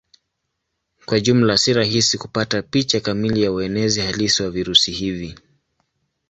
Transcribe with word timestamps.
Kwa 1.05 1.19
jumla 1.19 1.57
si 1.57 1.73
rahisi 1.73 2.17
kupata 2.17 2.61
picha 2.61 2.99
kamili 2.99 3.41
ya 3.43 3.51
uenezi 3.51 4.01
halisi 4.01 4.43
wa 4.43 4.51
virusi 4.51 4.91
hivi. 4.91 5.35